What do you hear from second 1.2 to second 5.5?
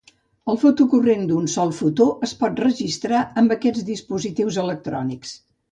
d'un sol fotó es pot registrar amb aquests dispositius electrònics.